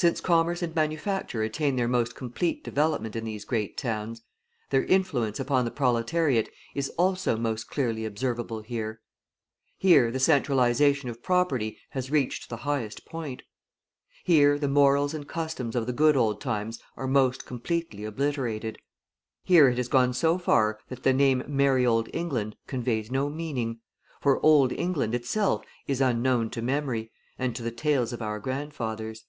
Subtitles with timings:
[0.00, 4.22] Since commerce and manufacture attain their most complete development in these great towns,
[4.70, 9.02] their influence upon the proletariat is also most clearly observable here.
[9.76, 13.42] Here the centralisation of property has reached the highest point;
[14.24, 18.78] here the morals and customs of the good old times are most completely obliterated;
[19.44, 23.80] here it has gone so far that the name Merry Old England conveys no meaning,
[24.22, 29.26] for Old England itself is unknown to memory and to the tales of our grandfathers.